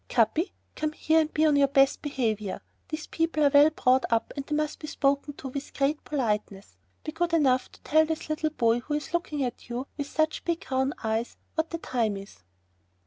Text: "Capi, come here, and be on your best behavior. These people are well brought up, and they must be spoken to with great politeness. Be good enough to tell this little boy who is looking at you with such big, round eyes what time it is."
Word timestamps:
"Capi, 0.09 0.51
come 0.75 0.93
here, 0.93 1.19
and 1.19 1.31
be 1.31 1.45
on 1.45 1.55
your 1.55 1.67
best 1.67 2.01
behavior. 2.01 2.59
These 2.89 3.05
people 3.05 3.43
are 3.43 3.51
well 3.53 3.69
brought 3.69 4.03
up, 4.11 4.33
and 4.35 4.43
they 4.43 4.55
must 4.55 4.79
be 4.79 4.87
spoken 4.87 5.35
to 5.35 5.47
with 5.49 5.75
great 5.77 6.03
politeness. 6.03 6.75
Be 7.03 7.11
good 7.11 7.33
enough 7.33 7.71
to 7.71 7.79
tell 7.83 8.07
this 8.07 8.27
little 8.27 8.49
boy 8.49 8.79
who 8.79 8.95
is 8.95 9.13
looking 9.13 9.43
at 9.43 9.69
you 9.69 9.85
with 9.99 10.07
such 10.07 10.43
big, 10.43 10.65
round 10.71 10.95
eyes 11.03 11.37
what 11.53 11.69
time 11.83 12.17
it 12.17 12.21
is." 12.23 12.43